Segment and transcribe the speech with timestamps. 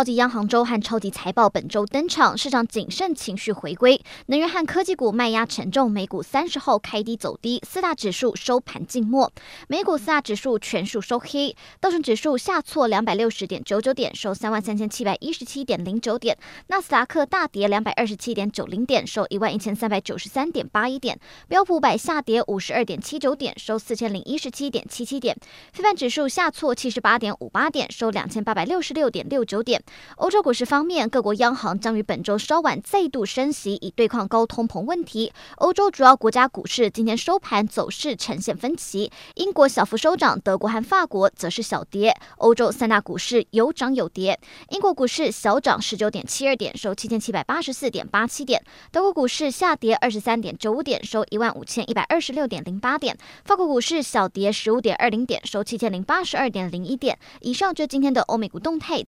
[0.00, 5.90] 超级央行周和超级财报本周登场，市场谨慎情绪回归，能源和科技股卖压沉重。
[5.90, 9.30] 美股三十号开低走低，四大指数收盘静默。
[9.68, 16.34] 美股四大指数全数收黑，道琼指数下挫两百六十点九九点，收三万三千七百一十七点零九点；
[16.68, 21.14] 纳斯达克大跌两百二十七点九零点，收一万一千三百九十三点八一点；
[21.46, 25.36] 标普五百下跌五十二点七九点，收四千零一十七点七七点；
[25.74, 29.82] 费半指数下挫七十八点五八点，收两千八百六十六点六九点。
[30.16, 35.32] 欧洲股市方面，各国央行将于本周稍晚再度升息，以对抗高通膨问题。
[35.56, 42.14] 欧洲主要国家股市今天收盘走势呈现分歧，英国小幅收涨，德国和法国则是小跌。
[42.38, 44.38] 欧洲三大股市有涨有跌，
[44.70, 48.60] 英国股市小涨十九点七二点，收七千七百八十四点八七点；
[48.90, 57.18] 德国股市下跌二十三点九五点，收一万五千一百二十六点零八点；法国股市小跌十五点二零点，收七千零八十二点零一点。
[57.40, 58.98] 以上就是今天的欧美股动态。